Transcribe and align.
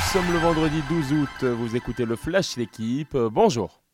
sommes 0.00 0.32
le 0.32 0.38
vendredi 0.38 0.82
12 0.88 1.12
août, 1.12 1.44
vous 1.44 1.76
écoutez 1.76 2.04
le 2.04 2.16
Flash 2.16 2.56
l'équipe, 2.56 3.16
bonjour. 3.16 3.85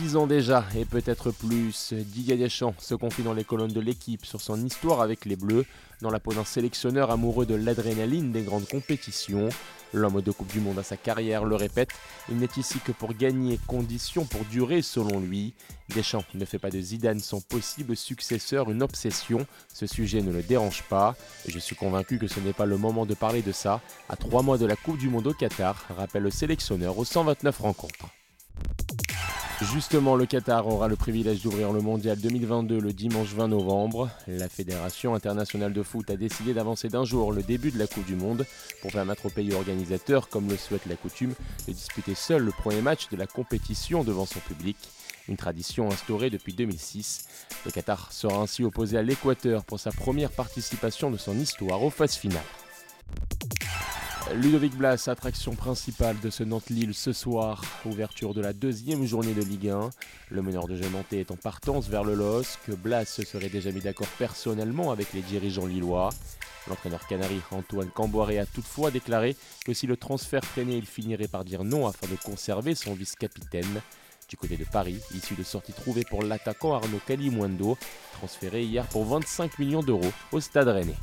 Dix 0.00 0.16
ans 0.16 0.26
déjà, 0.26 0.64
et 0.76 0.86
peut-être 0.86 1.30
plus, 1.30 1.92
Didier 1.92 2.38
Deschamps 2.38 2.74
se 2.78 2.94
confie 2.94 3.22
dans 3.22 3.34
les 3.34 3.44
colonnes 3.44 3.72
de 3.72 3.80
l'équipe 3.80 4.24
sur 4.24 4.40
son 4.40 4.64
histoire 4.64 5.02
avec 5.02 5.26
les 5.26 5.36
Bleus, 5.36 5.66
dans 6.00 6.10
la 6.10 6.18
peau 6.18 6.32
d'un 6.32 6.44
sélectionneur 6.44 7.10
amoureux 7.10 7.44
de 7.44 7.54
l'adrénaline 7.54 8.32
des 8.32 8.40
grandes 8.40 8.66
compétitions. 8.66 9.50
L'homme 9.92 10.22
de 10.22 10.30
Coupe 10.30 10.50
du 10.50 10.60
Monde 10.60 10.78
à 10.78 10.82
sa 10.82 10.96
carrière 10.96 11.44
le 11.44 11.54
répète, 11.54 11.90
il 12.30 12.38
n'est 12.38 12.48
ici 12.56 12.78
que 12.78 12.92
pour 12.92 13.12
gagner, 13.12 13.60
conditions 13.66 14.24
pour 14.24 14.42
durer 14.46 14.80
selon 14.80 15.20
lui. 15.20 15.52
Deschamps 15.94 16.24
ne 16.32 16.46
fait 16.46 16.58
pas 16.58 16.70
de 16.70 16.80
Zidane 16.80 17.20
son 17.20 17.42
possible 17.42 17.94
successeur 17.94 18.70
une 18.70 18.82
obsession, 18.82 19.46
ce 19.68 19.86
sujet 19.86 20.22
ne 20.22 20.32
le 20.32 20.42
dérange 20.42 20.82
pas, 20.84 21.14
je 21.46 21.58
suis 21.58 21.76
convaincu 21.76 22.18
que 22.18 22.26
ce 22.26 22.40
n'est 22.40 22.54
pas 22.54 22.66
le 22.66 22.78
moment 22.78 23.04
de 23.04 23.14
parler 23.14 23.42
de 23.42 23.52
ça, 23.52 23.82
à 24.08 24.16
trois 24.16 24.42
mois 24.42 24.56
de 24.56 24.64
la 24.64 24.76
Coupe 24.76 24.96
du 24.96 25.10
Monde 25.10 25.26
au 25.26 25.34
Qatar, 25.34 25.84
rappelle 25.94 26.22
le 26.22 26.30
sélectionneur 26.30 26.96
aux 26.96 27.04
129 27.04 27.58
rencontres. 27.58 28.06
Justement, 29.62 30.16
le 30.16 30.24
Qatar 30.24 30.66
aura 30.66 30.88
le 30.88 30.96
privilège 30.96 31.42
d'ouvrir 31.42 31.70
le 31.70 31.82
mondial 31.82 32.18
2022 32.18 32.80
le 32.80 32.92
dimanche 32.94 33.34
20 33.34 33.48
novembre. 33.48 34.08
La 34.26 34.48
Fédération 34.48 35.14
internationale 35.14 35.74
de 35.74 35.82
foot 35.82 36.08
a 36.08 36.16
décidé 36.16 36.54
d'avancer 36.54 36.88
d'un 36.88 37.04
jour 37.04 37.30
le 37.30 37.42
début 37.42 37.70
de 37.70 37.78
la 37.78 37.86
Coupe 37.86 38.06
du 38.06 38.16
Monde 38.16 38.46
pour 38.80 38.90
permettre 38.90 39.26
aux 39.26 39.30
pays 39.30 39.52
organisateurs, 39.52 40.30
comme 40.30 40.48
le 40.48 40.56
souhaite 40.56 40.86
la 40.86 40.96
coutume, 40.96 41.34
de 41.68 41.72
disputer 41.72 42.14
seul 42.14 42.42
le 42.42 42.52
premier 42.52 42.80
match 42.80 43.10
de 43.10 43.18
la 43.18 43.26
compétition 43.26 44.02
devant 44.02 44.24
son 44.24 44.40
public. 44.40 44.78
Une 45.28 45.36
tradition 45.36 45.90
instaurée 45.90 46.30
depuis 46.30 46.54
2006. 46.54 47.28
Le 47.66 47.70
Qatar 47.70 48.12
sera 48.12 48.40
ainsi 48.40 48.64
opposé 48.64 48.96
à 48.96 49.02
l'Équateur 49.02 49.64
pour 49.64 49.78
sa 49.78 49.92
première 49.92 50.30
participation 50.30 51.10
de 51.10 51.18
son 51.18 51.38
histoire 51.38 51.82
aux 51.82 51.90
phases 51.90 52.16
finales. 52.16 52.40
Ludovic 54.34 54.76
Blas, 54.76 55.08
attraction 55.08 55.54
principale 55.56 56.18
de 56.20 56.30
ce 56.30 56.44
Nantes-Lille 56.44 56.94
ce 56.94 57.12
soir, 57.12 57.62
ouverture 57.84 58.32
de 58.32 58.40
la 58.40 58.52
deuxième 58.52 59.04
journée 59.04 59.34
de 59.34 59.42
Ligue 59.42 59.70
1. 59.70 59.90
Le 60.30 60.42
meneur 60.42 60.68
de 60.68 60.76
jeu 60.76 60.88
nantais 60.88 61.18
est 61.18 61.32
en 61.32 61.36
partance 61.36 61.88
vers 61.88 62.04
le 62.04 62.14
LOSC. 62.14 62.70
Blas 62.76 63.06
se 63.06 63.24
serait 63.24 63.48
déjà 63.48 63.72
mis 63.72 63.80
d'accord 63.80 64.06
personnellement 64.18 64.92
avec 64.92 65.12
les 65.14 65.22
dirigeants 65.22 65.66
lillois. 65.66 66.10
L'entraîneur 66.68 67.04
canari 67.08 67.40
Antoine 67.50 67.90
Camboiré 67.90 68.38
a 68.38 68.46
toutefois 68.46 68.92
déclaré 68.92 69.36
que 69.64 69.74
si 69.74 69.88
le 69.88 69.96
transfert 69.96 70.44
freinait, 70.44 70.78
il 70.78 70.86
finirait 70.86 71.28
par 71.28 71.44
dire 71.44 71.64
non 71.64 71.88
afin 71.88 72.06
de 72.06 72.16
conserver 72.16 72.76
son 72.76 72.94
vice-capitaine. 72.94 73.82
Du 74.28 74.36
côté 74.36 74.56
de 74.56 74.64
Paris, 74.64 75.00
issu 75.12 75.34
de 75.34 75.42
sorties 75.42 75.72
trouvées 75.72 76.04
pour 76.04 76.22
l'attaquant 76.22 76.74
Arnaud 76.74 77.00
Kalimwendo, 77.04 77.76
transféré 78.12 78.62
hier 78.62 78.86
pour 78.86 79.04
25 79.06 79.58
millions 79.58 79.82
d'euros 79.82 80.12
au 80.30 80.38
Stade 80.38 80.68
Rennais. 80.68 80.94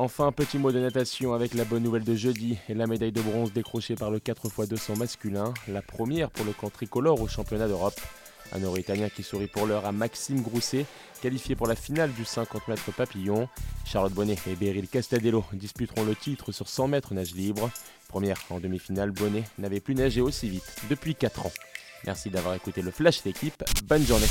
Enfin, 0.00 0.30
petit 0.30 0.58
mot 0.58 0.70
de 0.70 0.78
natation 0.78 1.34
avec 1.34 1.54
la 1.54 1.64
bonne 1.64 1.82
nouvelle 1.82 2.04
de 2.04 2.14
jeudi 2.14 2.56
et 2.68 2.74
la 2.74 2.86
médaille 2.86 3.10
de 3.10 3.20
bronze 3.20 3.52
décrochée 3.52 3.96
par 3.96 4.12
le 4.12 4.20
4x200 4.20 4.96
masculin, 4.96 5.52
la 5.66 5.82
première 5.82 6.30
pour 6.30 6.46
le 6.46 6.52
camp 6.52 6.70
tricolore 6.70 7.20
au 7.20 7.26
championnat 7.26 7.66
d'Europe. 7.66 8.00
Un 8.52 8.60
Euro-Italien 8.60 9.08
qui 9.08 9.24
sourit 9.24 9.48
pour 9.48 9.66
l'heure 9.66 9.86
à 9.86 9.90
Maxime 9.90 10.40
Grousset, 10.40 10.86
qualifié 11.20 11.56
pour 11.56 11.66
la 11.66 11.74
finale 11.74 12.12
du 12.12 12.24
50 12.24 12.68
mètres 12.68 12.92
papillon. 12.92 13.48
Charlotte 13.84 14.12
Bonnet 14.12 14.36
et 14.46 14.54
Beryl 14.54 14.86
Castadello 14.86 15.44
disputeront 15.52 16.04
le 16.04 16.14
titre 16.14 16.52
sur 16.52 16.68
100 16.68 16.86
mètres 16.86 17.12
nage 17.12 17.34
libre. 17.34 17.68
Première 18.06 18.38
en 18.50 18.60
demi-finale, 18.60 19.10
Bonnet 19.10 19.42
n'avait 19.58 19.80
plus 19.80 19.96
nagé 19.96 20.20
aussi 20.20 20.48
vite 20.48 20.76
depuis 20.88 21.16
4 21.16 21.46
ans. 21.46 21.52
Merci 22.06 22.30
d'avoir 22.30 22.54
écouté 22.54 22.82
le 22.82 22.92
Flash 22.92 23.24
d'équipe. 23.24 23.64
Bonne 23.88 24.06
journée. 24.06 24.28